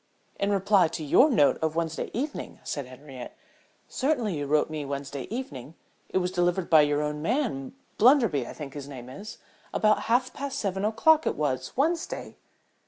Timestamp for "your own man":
6.81-7.75